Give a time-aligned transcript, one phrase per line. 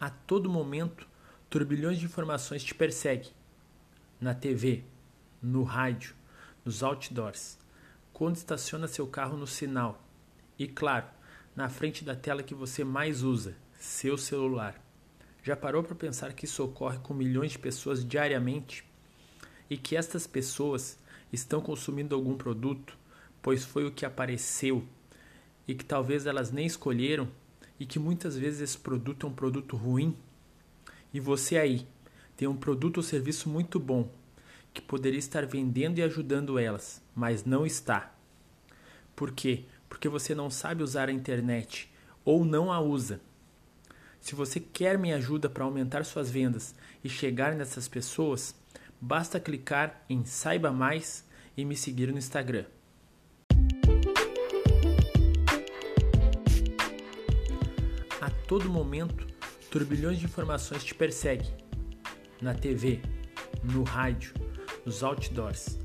[0.00, 1.06] A todo momento,
[1.50, 3.32] turbilhões de informações te perseguem.
[4.18, 4.82] Na TV,
[5.42, 6.14] no rádio,
[6.64, 7.58] nos outdoors,
[8.10, 10.02] quando estaciona seu carro no sinal
[10.58, 11.04] e, claro,
[11.54, 14.82] na frente da tela que você mais usa, seu celular.
[15.42, 18.86] Já parou para pensar que isso ocorre com milhões de pessoas diariamente
[19.68, 20.98] e que estas pessoas
[21.30, 22.96] estão consumindo algum produto,
[23.42, 24.82] pois foi o que apareceu
[25.68, 27.28] e que talvez elas nem escolheram
[27.80, 30.14] e que muitas vezes esse produto é um produto ruim
[31.14, 31.88] e você aí
[32.36, 34.12] tem um produto ou serviço muito bom
[34.72, 38.14] que poderia estar vendendo e ajudando elas, mas não está.
[39.16, 39.64] Por quê?
[39.88, 41.90] Porque você não sabe usar a internet
[42.24, 43.20] ou não a usa.
[44.20, 48.54] Se você quer minha ajuda para aumentar suas vendas e chegar nessas pessoas,
[49.00, 51.24] basta clicar em Saiba Mais
[51.56, 52.66] e me seguir no Instagram.
[58.50, 59.28] Todo momento,
[59.70, 61.48] turbilhões de informações te perseguem.
[62.42, 63.00] Na TV,
[63.62, 64.34] no rádio,
[64.84, 65.78] nos outdoors,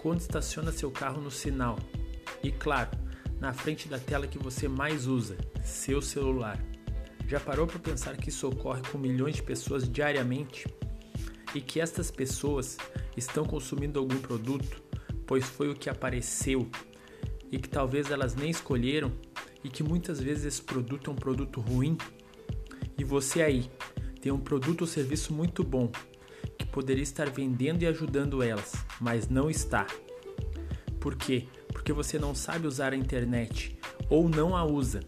[0.00, 1.76] quando estaciona seu carro no sinal
[2.40, 2.92] e, claro,
[3.40, 6.56] na frente da tela que você mais usa, seu celular.
[7.26, 10.68] Já parou para pensar que isso ocorre com milhões de pessoas diariamente
[11.52, 12.78] e que estas pessoas
[13.16, 14.80] estão consumindo algum produto,
[15.26, 16.70] pois foi o que apareceu
[17.50, 19.10] e que talvez elas nem escolheram
[19.64, 21.96] e que muitas vezes esse produto é um produto ruim?
[22.96, 23.70] E você aí
[24.20, 25.90] tem um produto ou serviço muito bom
[26.58, 29.86] que poderia estar vendendo e ajudando elas, mas não está.
[31.00, 31.48] Por quê?
[31.68, 33.76] Porque você não sabe usar a internet
[34.08, 35.00] ou não a usa.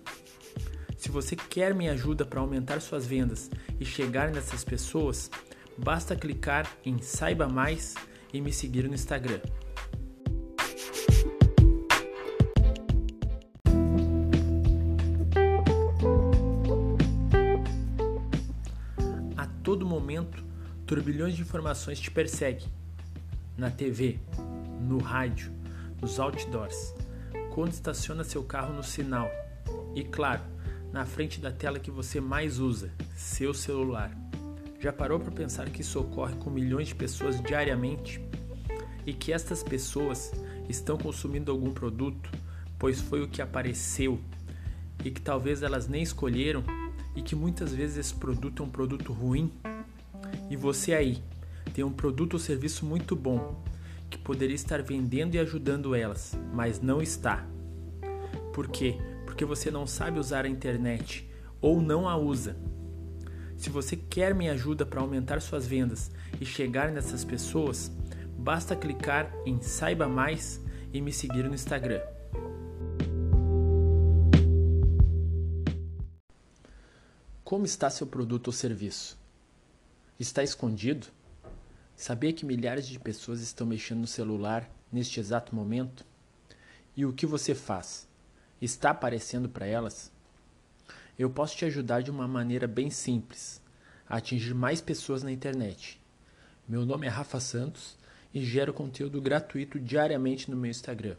[0.97, 5.31] Se você quer minha ajuda para aumentar suas vendas e chegar nessas pessoas,
[5.79, 7.95] basta clicar em Saiba Mais
[8.33, 9.41] e me seguir no Instagram.
[20.07, 20.45] Momento,
[20.87, 22.69] turbilhões de informações te perseguem.
[23.59, 24.21] Na TV,
[24.81, 25.51] no rádio,
[26.00, 26.94] nos outdoors,
[27.53, 29.28] quando estaciona seu carro no sinal
[29.97, 30.43] e, claro,
[30.93, 34.17] na frente da tela que você mais usa, seu celular.
[34.78, 38.21] Já parou para pensar que isso ocorre com milhões de pessoas diariamente
[39.05, 40.31] e que estas pessoas
[40.69, 42.31] estão consumindo algum produto,
[42.78, 44.21] pois foi o que apareceu
[45.05, 46.62] e que talvez elas nem escolheram
[47.17, 49.50] e que muitas vezes esse produto é um produto ruim?
[50.49, 51.23] E você aí
[51.75, 53.62] tem um produto ou serviço muito bom
[54.09, 57.45] que poderia estar vendendo e ajudando elas, mas não está.
[58.53, 58.97] Por quê?
[59.25, 61.29] Porque você não sabe usar a internet
[61.61, 62.56] ou não a usa.
[63.56, 67.91] Se você quer minha ajuda para aumentar suas vendas e chegar nessas pessoas,
[68.39, 70.61] basta clicar em Saiba Mais
[70.93, 72.01] e me seguir no Instagram.
[77.43, 79.25] Como está seu produto ou serviço?
[80.19, 81.09] Está escondido?
[81.94, 86.06] Sabia que milhares de pessoas estão mexendo no celular neste exato momento?
[86.97, 88.09] E o que você faz?
[88.60, 90.10] Está aparecendo para elas?
[91.19, 93.60] Eu posso te ajudar de uma maneira bem simples
[94.09, 96.00] a atingir mais pessoas na internet.
[96.66, 97.99] Meu nome é Rafa Santos
[98.32, 101.16] e gero conteúdo gratuito diariamente no meu Instagram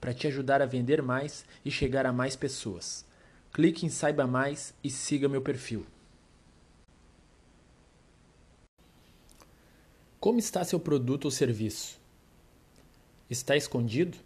[0.00, 3.06] para te ajudar a vender mais e chegar a mais pessoas.
[3.52, 5.86] Clique em Saiba Mais e siga meu perfil.
[10.22, 11.98] Como está seu produto ou serviço?
[13.28, 14.16] Está escondido?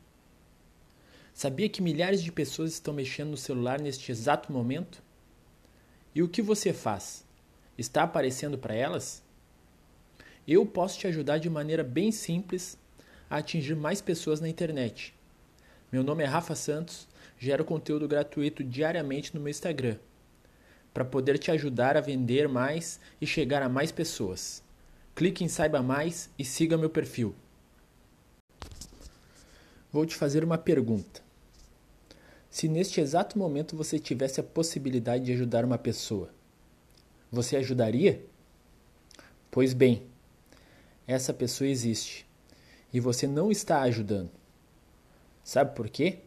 [1.33, 5.03] Sabia que milhares de pessoas estão mexendo no celular neste exato momento?
[6.15, 7.25] E o que você faz?
[7.79, 9.23] Está aparecendo para elas?
[10.47, 12.79] Eu posso te ajudar de maneira bem simples
[13.31, 15.15] a atingir mais pessoas na internet.
[15.91, 17.09] Meu nome é Rafa Santos,
[17.39, 19.97] gero conteúdo gratuito diariamente no meu Instagram,
[20.93, 24.66] para poder te ajudar a vender mais e chegar a mais pessoas.
[25.17, 27.35] Clique em Saiba Mais e siga meu perfil.
[29.91, 31.23] Vou te fazer uma pergunta.
[32.51, 36.29] Se neste exato momento você tivesse a possibilidade de ajudar uma pessoa,
[37.33, 38.27] você ajudaria?
[39.51, 40.07] Pois bem,
[41.07, 42.27] essa pessoa existe
[42.93, 44.31] e você não está ajudando.
[45.43, 46.19] Sabe por quê?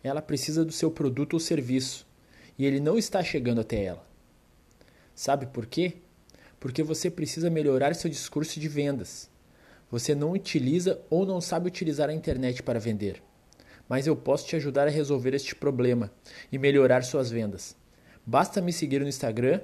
[0.00, 2.06] Ela precisa do seu produto ou serviço
[2.56, 4.06] e ele não está chegando até ela.
[5.12, 5.96] Sabe por quê?
[6.60, 9.30] Porque você precisa melhorar seu discurso de vendas.
[9.90, 13.22] Você não utiliza ou não sabe utilizar a internet para vender.
[13.88, 16.12] Mas eu posso te ajudar a resolver este problema
[16.52, 17.74] e melhorar suas vendas.
[18.24, 19.62] Basta me seguir no Instagram,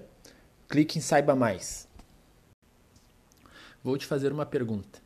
[0.66, 1.87] clique em Saiba Mais.
[3.84, 5.00] Vou te fazer uma pergunta.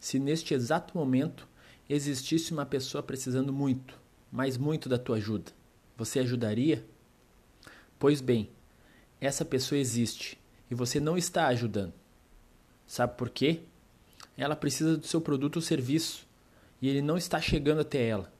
[0.00, 1.46] Se neste exato momento
[1.88, 4.00] existisse uma pessoa precisando muito,
[4.32, 5.52] mas muito da tua ajuda,
[5.96, 6.84] você ajudaria?
[7.98, 8.50] Pois bem,
[9.20, 10.37] essa pessoa existe
[10.70, 11.92] e você não está ajudando.
[12.86, 13.60] Sabe por quê?
[14.36, 16.26] Ela precisa do seu produto ou serviço
[16.80, 18.32] e ele não está chegando até ela.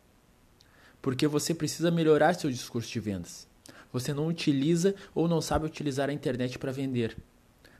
[1.03, 3.49] Porque você precisa melhorar seu discurso de vendas.
[3.93, 7.17] Você não utiliza ou não sabe utilizar a internet para vender.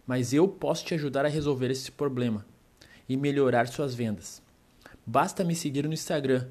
[0.07, 2.47] Mas eu posso te ajudar a resolver esse problema
[3.09, 4.43] e melhorar suas vendas.
[5.07, 6.49] Basta me seguir no Instagram.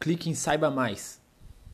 [0.00, 1.21] Clique em Saiba Mais